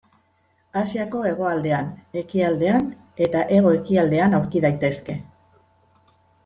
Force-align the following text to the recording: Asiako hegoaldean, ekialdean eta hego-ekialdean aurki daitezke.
Asiako 0.79 1.21
hegoaldean, 1.31 1.91
ekialdean 2.23 2.89
eta 3.27 3.45
hego-ekialdean 3.57 4.37
aurki 4.41 4.67
daitezke. 4.67 5.23